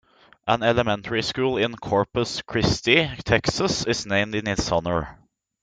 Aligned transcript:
An 0.47 0.63
elementary 0.63 1.21
school 1.21 1.57
in 1.57 1.75
Corpus 1.75 2.41
Christi, 2.41 3.07
Texas 3.23 3.85
is 3.85 4.07
named 4.07 4.33
in 4.33 4.47
his 4.47 4.71
honor. 4.71 5.19